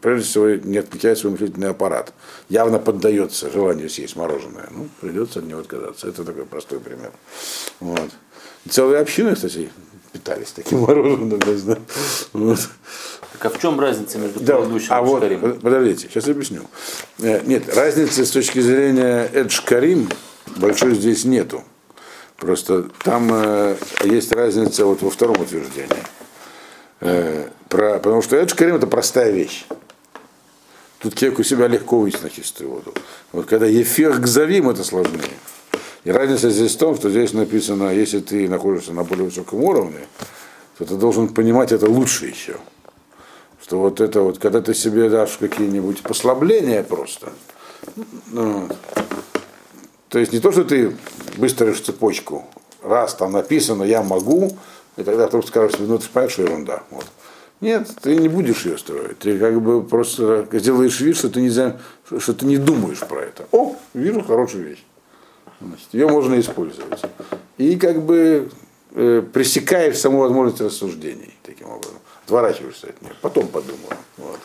[0.00, 2.12] прежде всего, не отключать свой мыслительный аппарат.
[2.48, 4.68] Явно поддается желанию съесть мороженое.
[4.70, 6.08] Ну, придется от него отказаться.
[6.08, 7.12] Это такой простой пример.
[7.80, 8.10] Вот.
[8.68, 9.70] Целые общины, кстати,
[10.12, 11.38] питались таким мороженым.
[11.38, 11.78] Да?
[12.32, 12.58] Вот.
[13.32, 15.60] Так а в чем разница между Да, предыдущим а и вот, Шкарим?
[15.60, 16.62] подождите, сейчас объясню.
[17.18, 20.08] Э, Нет, разницы с точки зрения Эдж-Карим
[20.56, 21.62] большой здесь нету.
[22.36, 26.02] Просто там э, есть разница вот во втором утверждении.
[27.00, 29.66] Э, про, потому что Эдж Карим это простая вещь.
[30.98, 32.92] Тут человеку себя легко выйти на чистую воду.
[33.32, 35.36] Вот когда Ефех Гзавим, это сложнее.
[36.04, 40.06] И разница здесь в том, что здесь написано, если ты находишься на более высоком уровне,
[40.78, 42.56] то ты должен понимать это лучше еще.
[43.62, 47.32] Что вот это вот, когда ты себе дашь какие-нибудь послабления просто,
[48.30, 48.68] ну,
[50.08, 50.96] то есть не то, что ты
[51.36, 52.44] выстроишь цепочку,
[52.82, 54.56] раз там написано «я могу»,
[54.96, 56.82] и тогда вдруг скажешь, ну ты понимаешь, что ерунда.
[56.90, 57.04] Вот.
[57.60, 59.18] Нет, ты не будешь ее строить.
[59.18, 61.80] Ты как бы просто сделаешь вид, что ты не, за-
[62.18, 63.46] что ты не думаешь про это.
[63.52, 64.84] О, вижу хорошую вещь.
[65.60, 67.00] Значит, ее можно использовать.
[67.56, 68.50] И как бы
[68.94, 71.98] э, пресекаешь саму возможность рассуждений таким образом.
[72.26, 73.12] Отворачиваешься от нее.
[73.22, 73.96] Потом подумаю.
[74.18, 74.38] Вот.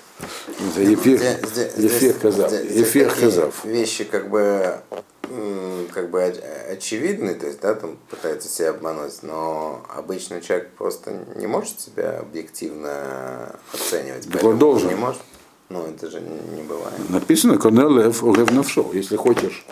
[0.74, 2.52] Это Ефех, Здесь- Ефех здесь- Хазав.
[2.52, 3.65] здесь такие Хазав.
[3.65, 4.76] Вещи как бы
[5.94, 6.41] как бы оч-
[6.72, 12.20] очевидны, то есть, да, там пытается себя обмануть, но обычный человек просто не может себя
[12.20, 14.26] объективно оценивать.
[14.26, 14.89] он поэтому должен.
[14.89, 15.22] Не может.
[15.70, 17.10] Ну, это же не бывает.
[17.10, 18.89] Написано Конелев Огев Навшо.
[18.94, 19.65] Если хочешь,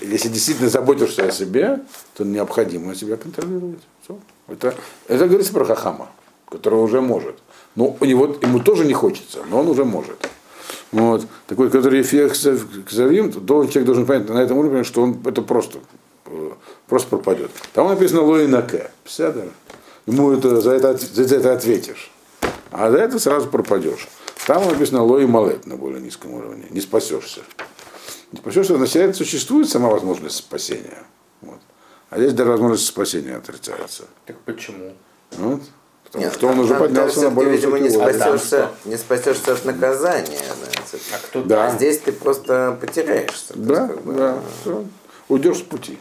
[0.00, 1.80] если действительно заботишься о себе,
[2.14, 3.82] то необходимо себя контролировать.
[4.02, 4.18] Всё.
[4.48, 4.74] Это,
[5.06, 6.08] это говорится про Хахама,
[6.48, 7.36] который уже может.
[7.74, 10.16] Но у него, ему тоже не хочется, но он уже может.
[10.92, 11.26] Вот.
[11.46, 12.36] Такой, который эффект
[12.86, 15.78] Кзавим, должен, человек должен понять на этом уровне, что он это просто,
[16.26, 16.50] э,
[16.86, 17.50] просто пропадет.
[17.74, 18.90] Там написано Лоинаке.
[19.04, 19.50] Псядер.
[20.06, 22.10] Ему это, за, это, за это ответишь.
[22.70, 24.08] А за это сразу пропадешь.
[24.46, 26.64] Там написано лой малет на более низком уровне.
[26.70, 27.40] Не спасешься.
[28.32, 31.02] Не спасешься, означает, существует сама возможность спасения.
[31.42, 31.58] Вот.
[32.08, 34.04] А здесь даже возможность спасения отрицается.
[34.24, 34.94] Так почему?
[35.32, 35.62] Вот.
[36.08, 39.64] Потому Нет, что он там- уже поднялся на более видимо, не спасешься, не спасешься от
[39.66, 40.40] наказания.
[40.40, 41.66] да, А кто Да.
[41.66, 43.52] А здесь ты просто потеряешься.
[43.54, 44.38] Да, как бы, да.
[44.62, 44.84] всё.
[45.28, 45.98] Уйдешь с пути.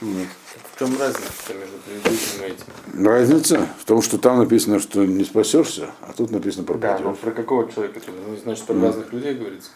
[0.00, 0.06] В
[0.78, 3.06] чем разница между предыдущим и этим?
[3.06, 7.04] Разница в том, что там написано, что не спасешься, а тут написано Да, пропадешь.
[7.04, 8.00] но про какого человека?
[8.08, 9.70] Ну, значит, про разных людей говорится.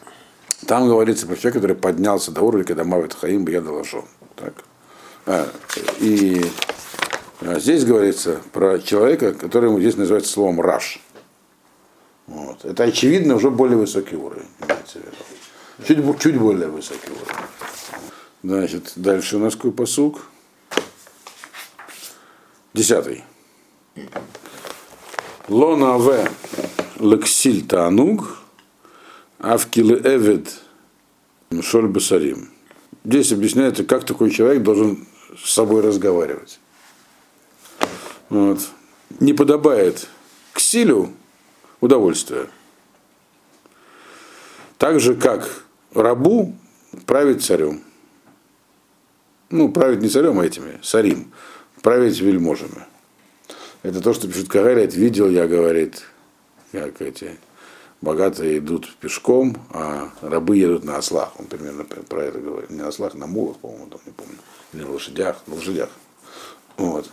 [0.67, 4.07] Там говорится про человека, который поднялся до уровня, когда Мавит Хаим я доложил.
[4.35, 4.55] Так.
[5.27, 5.47] А,
[6.01, 6.73] и а
[7.59, 11.01] здесь говорится про человека, который здесь называется словом Раш.
[12.27, 12.65] Вот.
[12.65, 14.49] Это очевидно уже более высокий уровень.
[15.87, 17.45] Чуть, чуть более высокий уровень.
[18.43, 20.27] Значит, дальше у нас какой посук?
[22.73, 23.25] Десятый.
[25.49, 26.29] Лона в
[26.99, 28.39] лексиль тануг,
[29.39, 30.49] авкилы эвид
[31.63, 32.51] шоль басарим.
[33.05, 36.59] Здесь объясняется, как такой человек должен с собой разговаривать.
[38.29, 38.61] Вот.
[39.21, 40.09] Не подобает
[40.53, 41.13] к силю
[41.81, 42.49] удовольствие.
[44.79, 46.55] Так же, как рабу
[47.07, 47.83] править царем.
[49.51, 51.33] Ну, править не царем, а этими, царим.
[51.83, 52.87] Править вельможами.
[53.83, 56.03] Это то, что пишет Кагалит, видел я, говорит,
[56.73, 57.39] как эти
[58.01, 61.39] богатые идут пешком, а рабы едут на ослах.
[61.39, 62.71] Он примерно про это говорит.
[62.71, 64.37] Не на ослах, на мулах, по-моему, там не помню.
[64.73, 65.91] Или на лошадях, на лошадях.
[66.77, 67.11] Вот.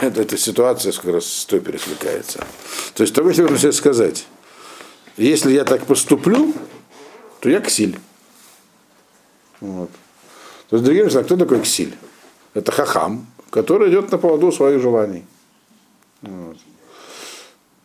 [0.02, 2.44] это, эта ситуация как раз с той перекликается.
[2.94, 4.26] То есть, только хочу себе сказать,
[5.16, 6.54] если я так поступлю,
[7.40, 7.98] то я ксиль.
[9.60, 9.90] Вот.
[10.68, 11.94] То есть, другим словом, кто такой ксиль?
[12.54, 15.24] Это хахам, который идет на поводу своих желаний.
[16.22, 16.56] Вот.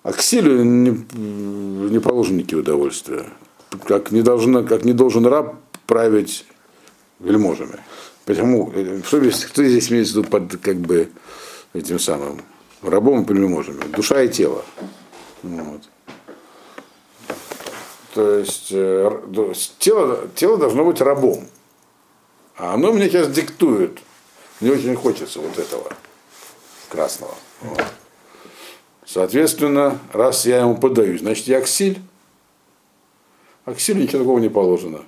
[0.04, 1.06] А к не,
[1.90, 3.26] не положено никакие удовольствия.
[3.88, 5.56] Как не, должна, как не должен раб
[5.88, 6.46] править
[7.20, 7.80] вельможами.
[8.26, 8.72] Почему?
[9.06, 11.10] Что кто здесь имеет в виду под как бы
[11.76, 12.42] этим самым
[12.82, 13.84] рабом и вельможами?
[13.86, 14.64] Душа и тело.
[15.44, 15.82] Вот.
[18.14, 19.22] То есть э,
[19.78, 21.48] тело, тело должно быть рабом.
[22.58, 24.00] А оно мне сейчас диктует.
[24.62, 25.92] Мне очень хочется вот этого
[26.90, 27.36] красного.
[27.62, 27.84] Вот.
[29.06, 32.00] Соответственно, раз я ему подаюсь, значит я аксиль.
[33.66, 35.04] Аксиль ничего такого не положено.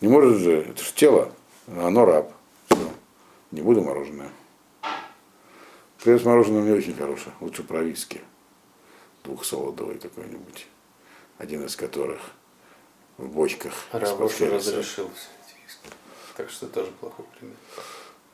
[0.00, 1.30] Не может же, это же тело,
[1.68, 2.32] а оно раб.
[2.68, 2.78] Все.
[3.50, 4.30] Не буду мороженое.
[6.02, 8.22] Привет мороженое мне очень хорошее, лучше про виски.
[9.22, 10.66] Двухсолодовый какой-нибудь.
[11.36, 12.18] Один из которых
[13.18, 13.74] в бочках.
[13.92, 15.10] Раб уже разрешил
[16.38, 17.56] Так что тоже плохой пример.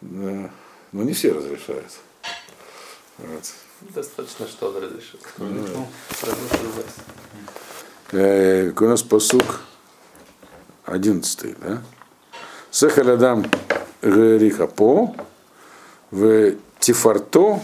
[0.01, 0.51] Да.
[0.93, 1.91] Но не все разрешают.
[3.19, 3.53] Вот.
[3.81, 5.19] Достаточно, что он разрешил.
[5.39, 5.89] Ну,
[8.13, 9.63] э, какой у нас посук?
[10.85, 11.83] Одиннадцатый, да?
[12.71, 13.45] Сехалядам
[14.03, 15.17] Гериха по
[16.13, 16.55] в
[16.87, 17.61] Тифарто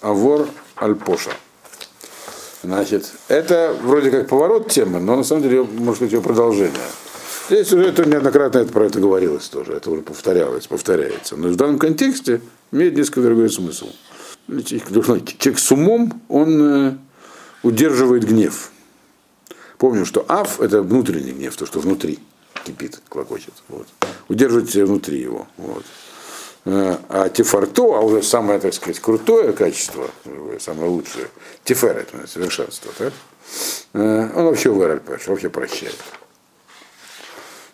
[0.00, 1.30] Авор Альпоша.
[2.64, 6.74] Значит, это вроде как поворот темы, но на самом деле, может быть, ее продолжение.
[7.48, 11.36] Здесь уже это неоднократно это, про это говорилось тоже, это уже повторялось, повторяется.
[11.36, 12.40] Но в данном контексте
[12.72, 13.86] имеет несколько другой смысл
[14.64, 16.96] человек с умом, он э,
[17.62, 18.72] удерживает гнев.
[19.78, 22.18] Помню, что ав– это внутренний гнев, то, что внутри
[22.64, 23.54] кипит, клокочет.
[23.68, 23.86] Вот.
[24.28, 25.46] Удерживать внутри его.
[25.56, 25.84] Вот.
[26.66, 30.10] Э, а тефарто, а уже самое, так сказать, крутое качество,
[30.58, 31.28] самое лучшее,
[31.64, 33.12] тефер это совершенство, так?
[33.94, 35.96] Э, он вообще выральпаешь, вообще прощает.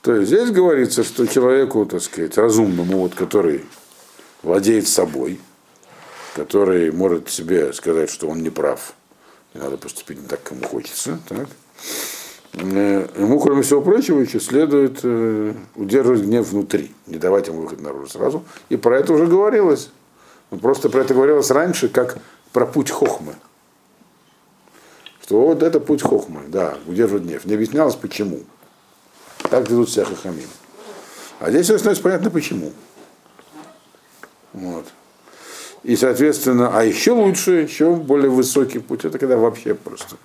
[0.02, 3.64] То есть здесь говорится, что человеку, так сказать, разумному, вот, который
[4.44, 5.40] владеет собой,
[6.36, 8.92] который может себе сказать, что он не прав,
[9.52, 11.48] и надо поступить не так, как ему хочется, так?
[12.54, 17.80] Э, ему, кроме всего прочего, еще следует э, удерживать гнев внутри, не давать ему выход
[17.80, 18.44] наружу сразу.
[18.68, 19.90] И про это уже говорилось.
[20.60, 22.18] Просто про это говорилось раньше, как
[22.52, 23.34] про путь хохмы.
[25.22, 27.44] Что вот это путь хохмы, да, удерживать гнев.
[27.44, 28.40] Не объяснялось, почему.
[29.50, 30.48] Так ведут себя хахамим.
[31.40, 32.72] А здесь становится понятно, почему.
[34.52, 34.86] Вот.
[35.82, 40.16] И, соответственно, а еще лучше, еще более высокий путь, это когда вообще просто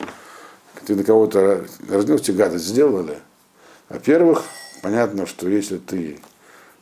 [0.92, 3.20] ты на кого-то разнес, гадость сделали.
[3.88, 4.44] Во-первых,
[4.82, 6.20] понятно, что если ты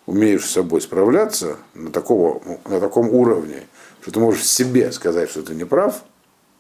[0.08, 3.68] умеешь с собой справляться на, такого, на таком уровне,
[4.02, 6.04] что ты можешь себе сказать, что ты не прав,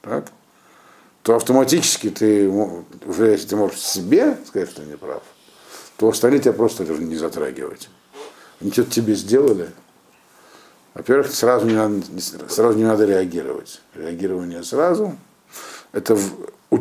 [0.01, 0.31] так,
[1.23, 5.23] то автоматически ты, уже если ты можешь себе сказать, что ты не прав,
[5.97, 7.89] то остальные тебя просто должны не затрагивать.
[8.61, 9.69] Они что-то тебе сделали,
[10.93, 12.03] во-первых, сразу не, надо,
[12.47, 13.81] сразу не надо реагировать.
[13.95, 15.15] Реагирование сразу–
[15.91, 16.17] это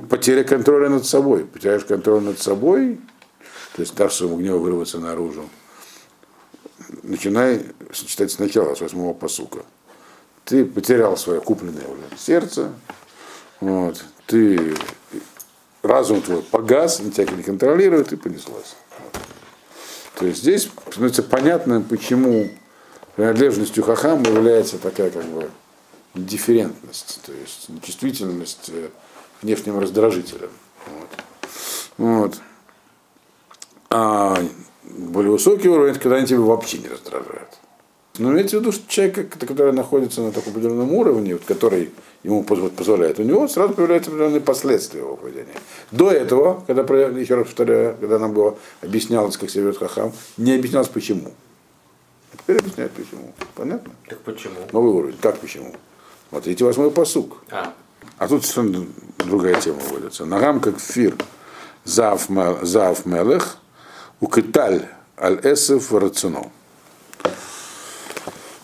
[0.09, 1.45] потеря контроля над собой.
[1.45, 3.01] Потеряешь контроль над собой,
[3.75, 5.49] то есть дашь своему гневу вырваться наружу.
[7.03, 9.61] Начинай читать сначала, с восьмого посука.
[10.45, 12.73] Ты потерял свое купленное уже сердце,
[13.61, 14.75] вот, ты
[15.83, 18.77] разум твой погас, тебя не контролирует и понеслась.
[20.15, 22.51] То есть здесь становится понятно, почему
[23.17, 25.51] принадлежностью хахам является такая как бы
[26.15, 28.89] дифферентность, то есть чувствительность э,
[29.43, 30.51] внешним раздражителем.
[30.87, 31.09] Вот.
[31.99, 32.41] Вот.
[33.91, 34.39] А
[34.85, 37.59] более высокий уровень, когда они тебя вообще не раздражают.
[38.19, 41.93] Но имейте в виду, что человек, который находится на таком определенном уровне, вот, который
[42.25, 45.55] ему позволяет, у него сразу появляются определенные последствия его поведения.
[45.93, 50.53] До этого, когда, еще раз повторяю, когда нам было объяснялось, как себя ведет Хахам, не
[50.53, 51.33] объяснялось почему.
[52.33, 53.33] Теперь объясняют почему.
[53.55, 53.93] Понятно?
[54.09, 54.57] Так почему?
[54.73, 55.17] Новый уровень.
[55.21, 55.75] Как почему?
[56.31, 57.39] Смотрите восьмой посук.
[57.51, 57.73] А.
[58.19, 58.87] а тут совершенно
[59.19, 60.25] другая тема вводится.
[60.25, 61.17] Нагам как фир
[61.85, 63.59] зав мелех
[64.21, 66.51] укиталь аль эсев рацино.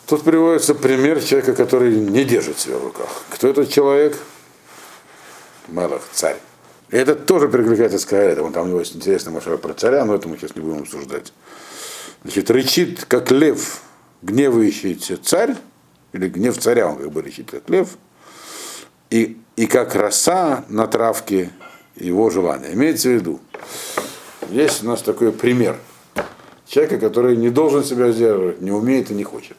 [0.06, 3.08] Тут приводится пример человека, который не держит себя в руках.
[3.30, 4.18] Кто этот человек?
[5.68, 6.36] Мелах, царь.
[6.90, 8.52] И это тоже перекликается с Каэлем.
[8.52, 11.32] Там у него есть интересная машина про царя, но это мы сейчас не будем обсуждать.
[12.22, 13.80] Значит, рычит, как лев,
[14.20, 15.56] гневающийся царь,
[16.14, 17.98] или гнев царя, он как бы рычит, как лев,
[19.10, 21.50] и, и как роса на травке
[21.96, 22.72] его желания.
[22.72, 23.40] Имеется в виду,
[24.48, 25.76] есть у нас такой пример
[26.66, 29.56] человека, который не должен себя сдерживать, не умеет и не хочет.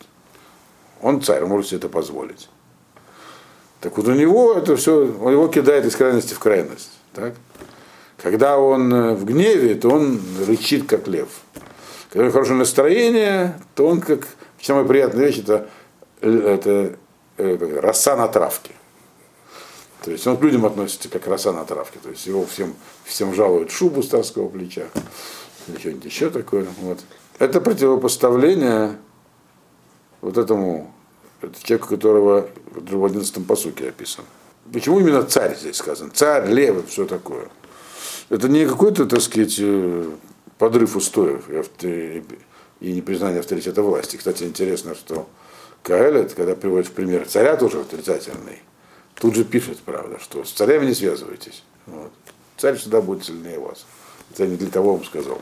[1.01, 2.49] Он царь, он может себе это позволить.
[3.81, 6.91] Так вот у него это все, он его кидает из крайности в крайность.
[7.13, 7.35] Так?
[8.17, 11.27] Когда он э, в гневе, то он рычит, как лев.
[12.09, 14.25] Когда у него хорошее настроение, то он как...
[14.61, 15.67] Самая приятная вещь это,
[16.29, 16.97] это,
[17.37, 18.71] это роса на травке.
[20.03, 21.99] То есть он к людям относится как роса на травке.
[22.01, 24.87] То есть его всем, всем жалуют шубу с царского плеча.
[25.67, 26.67] Или что-нибудь еще такое.
[26.81, 26.99] Вот.
[27.39, 28.97] Это противопоставление
[30.21, 30.93] вот этому
[31.41, 34.25] это человеку, которого в 11 посуке описан.
[34.71, 36.11] Почему именно царь здесь сказан?
[36.11, 37.49] Царь, лев, все такое.
[38.29, 40.09] Это не какой-то, так сказать, э,
[40.57, 41.43] подрыв устоев
[41.83, 42.23] и
[42.91, 44.17] непризнание авторитета власти.
[44.17, 45.27] Кстати, интересно, что
[45.85, 48.63] Каэлет, когда приводит в пример царя тоже отрицательный,
[49.13, 51.63] тут же пишет, правда, что с царями не связывайтесь.
[51.85, 52.11] Вот.
[52.57, 53.85] Царь всегда будет сильнее вас.
[54.31, 55.39] Это не для того вам сказал.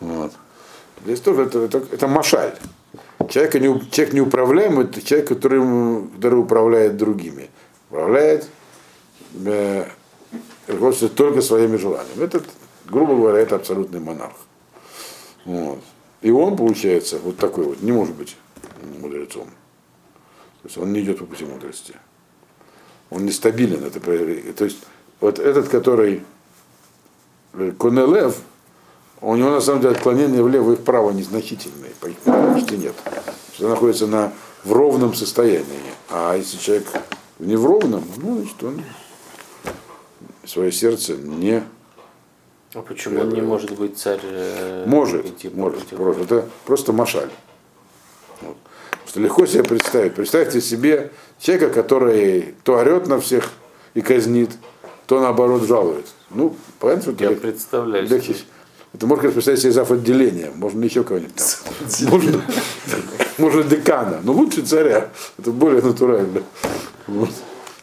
[0.00, 0.32] Вот.
[1.04, 2.54] Здесь тоже это, это, это машаль.
[3.28, 5.60] Человек, не, человек неуправляемый, это человек, который,
[6.16, 7.50] который управляет другими.
[7.90, 8.48] Управляет,
[9.44, 9.84] э,
[10.66, 12.24] руководствуется только своими желаниями.
[12.24, 12.42] Это,
[12.86, 14.36] грубо говоря, это абсолютный монарх.
[15.44, 15.80] Вот.
[16.22, 18.34] И он, получается, вот такой вот, не может быть
[18.98, 19.50] мудрецом.
[20.64, 21.94] То есть он не идет по пути мудрости.
[23.10, 23.84] Он нестабилен.
[23.84, 24.78] Это, то есть
[25.20, 26.22] вот этот, который
[27.52, 28.40] э, Конелев,
[29.20, 32.94] у него на самом деле отклонения влево и вправо незначительные, почти нет.
[33.60, 34.32] Он находится на,
[34.64, 35.66] в ровном состоянии.
[36.08, 36.86] А если человек
[37.38, 38.82] не в ровном, ну, значит, он
[40.46, 41.62] свое сердце не...
[42.72, 44.20] А почему он не может быть царь?
[44.22, 45.86] э, Может, идти может.
[45.88, 47.28] Просто, это просто машаль.
[48.40, 48.56] Вот.
[49.14, 50.14] Что легко себе представить.
[50.14, 53.48] Представьте себе человека, который то орет на всех
[53.94, 54.50] и казнит,
[55.06, 56.04] то наоборот жалует.
[56.30, 58.08] Ну, понятно, что Я это представляю.
[58.08, 58.34] легче.
[58.92, 59.92] Это можно представить себе зав.
[59.92, 62.10] отделение, можно еще кого-нибудь там.
[62.10, 62.42] Можно,
[63.38, 65.10] можно декана, но лучше царя.
[65.38, 66.42] Это более натурально.
[67.06, 67.30] Вот.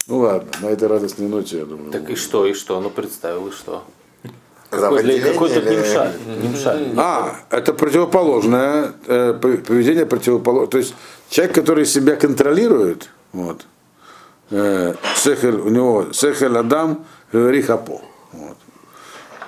[0.07, 1.93] Ну ладно, на этой радостной ноте, я думаю.
[1.93, 2.82] Так и что, и что?
[2.82, 3.86] Ну представил, и что?
[4.71, 5.21] За Какой.
[6.95, 10.69] А, это противоположное э, поведение противоположное.
[10.71, 10.93] То есть
[11.32, 13.65] человек, который себя контролирует, вот,
[14.51, 14.93] э,
[15.25, 18.01] у него сехель адам рихапо.
[18.34, 18.57] Вот.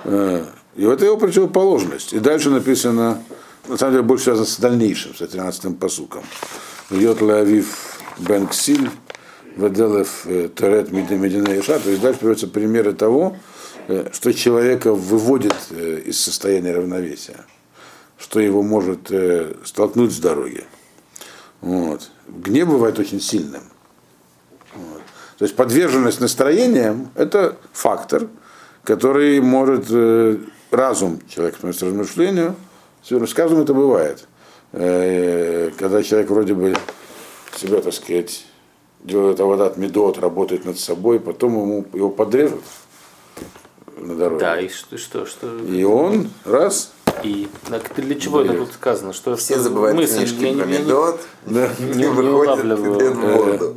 [0.04, 0.44] Э,
[0.76, 2.14] и вот это его противоположность.
[2.14, 3.22] И дальше написано,
[3.68, 6.24] на самом деле, больше связано с дальнейшим, с 13-м посуком.
[6.90, 8.90] Йот Лавив Бен Ксиль,
[9.56, 11.78] Веделев э, Терет Медина Иша.
[11.78, 13.36] То есть дальше приводятся примеры того,
[13.88, 17.44] э, что человека выводит э, из состояния равновесия,
[18.18, 19.12] что его может
[19.64, 20.64] столкнуть с дороги.
[21.64, 22.10] Вот.
[22.28, 23.62] Гнев бывает очень сильным.
[24.74, 25.00] Вот.
[25.38, 28.28] То есть подверженность настроениям– это фактор,
[28.82, 30.36] который может э,
[30.70, 32.54] разум человека относится к размышлению.
[33.02, 34.28] С каждым это бывает.
[34.72, 36.76] Э, когда человек вроде бы
[37.56, 38.44] себя, так сказать,
[39.02, 42.62] делает авадат медот, работает над собой, потом ему его подрежут
[43.96, 44.40] на дороге.
[44.40, 45.56] Да, и что, что, что?
[45.60, 46.92] И он раз
[47.22, 49.12] И так для чего это тут сказано?
[49.12, 50.16] Что Все что забывают мысль?
[50.18, 53.76] книжки Я не- про не- медот, да, и не выходят в воду.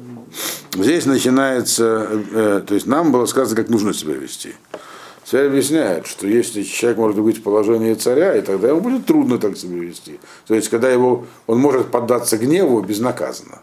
[0.74, 4.54] Здесь начинается, э, то есть нам было сказано, как нужно себя вести.
[5.26, 9.38] Царь объясняет, что если человек может быть в положении царя, и тогда ему будет трудно
[9.40, 10.20] так себя вести.
[10.48, 13.60] То есть, когда его, он может поддаться гневу безнаказанно.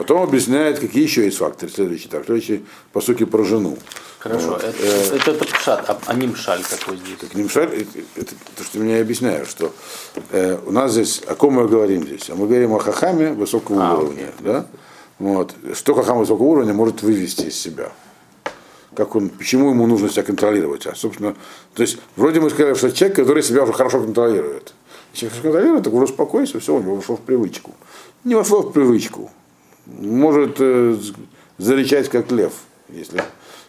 [0.00, 1.70] Потом объясняет, какие еще есть факторы.
[1.70, 3.76] Следующий, так, следующий, по сути, про жену.
[4.18, 4.64] Хорошо, Вот.
[4.64, 7.34] это, это, это пшат, а, а нимшаль какой здесь?
[7.34, 9.74] Нимшаль, это, это то, что я объясняю, что
[10.30, 12.30] э, у нас здесь, о ком мы говорим здесь?
[12.30, 14.28] А мы говорим о хахаме высокого А, уровня.
[14.38, 14.64] Да?
[15.18, 15.54] Вот.
[15.74, 17.92] Что хахам высокого уровня может вывести из себя?
[18.94, 20.86] Как он, почему ему нужно себя контролировать?
[20.86, 21.36] А, собственно,
[21.74, 24.72] то есть, вроде мы сказали, что человек, который себя уже хорошо контролирует.
[25.12, 27.74] Если контролирует, так уже успокойся, все, него вошло в привычку.
[28.24, 29.30] Не вошло в привычку.
[29.86, 30.96] Может э,
[31.58, 32.52] зарычать, как лев,
[32.88, 33.22] если,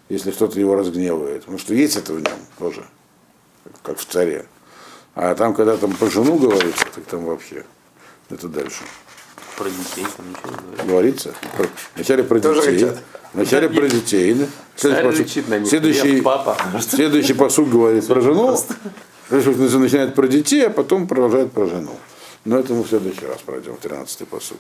[0.10, 1.42] если кто-то его разгневает.
[1.42, 2.86] Потому что есть это в нем тоже
[3.84, 4.46] как в царе.
[5.16, 7.66] А там, когда там про жену говорится, так там вообще
[8.30, 8.84] это дальше.
[9.58, 10.86] Про детей там ничего не говорит.
[10.88, 11.36] Говорится.
[11.58, 12.86] Про- Вначале про Тоже детей.
[12.86, 13.04] рычат.
[13.34, 14.34] Вначале про детей.
[14.34, 14.46] да.
[14.76, 16.58] Следующий, посуд- следующий, папа.
[16.80, 18.58] следующий посуд говорит про жену.
[19.30, 21.96] Начинает про детей, а потом продолжает про жену.
[22.46, 24.58] Но это мы в следующий раз пройдем, 13-й посуд.